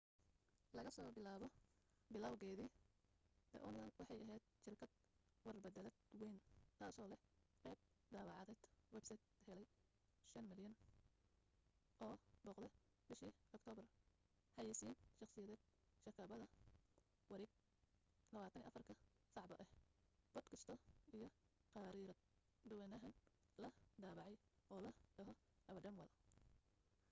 laga 0.77 0.91
soo 0.95 1.09
bilaabo 1.17 1.47
bilowgeedii 2.13 2.69
the 3.51 3.57
onion 3.67 3.87
waxay 3.99 4.19
ahayd 4.25 4.43
shirkad 4.63 4.91
war 5.43 5.55
beddeleed 5.65 5.97
wayn 6.21 6.37
taasoo 6.79 7.07
leh 7.11 7.21
qayb 7.63 7.79
daabacadeed 8.13 8.61
websayt 8.95 9.23
helay 9.47 9.67
5,000,000 10.37 10.73
oo 12.05 12.15
booqde 12.45 12.67
bishii 13.09 13.33
aktoobar 13.57 13.87
xayaysiin 14.55 14.95
shakhsiyeed 15.19 15.61
shabakad 16.03 16.29
wareed 17.31 17.51
24 18.33 18.83
ka 18.87 18.93
saacba 19.35 19.55
ah 19.63 19.69
boodkaasti 20.33 20.73
iyo 21.17 21.27
khariirad 21.73 22.19
dhowaanahan 22.69 23.13
la 23.61 23.69
daabacay 24.03 24.35
oo 24.73 24.79
la 24.85 24.91
dhaho 25.17 25.33
our 25.69 25.79
dumb 25.85 25.97
world 26.01 26.15